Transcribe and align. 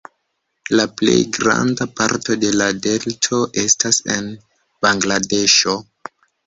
La 0.79 0.85
plej 1.01 1.17
granda 1.37 1.87
parto 2.01 2.39
de 2.45 2.51
la 2.63 2.71
delto 2.89 3.43
estas 3.67 4.05
en 4.17 4.35
Bangladeŝo. 4.89 5.81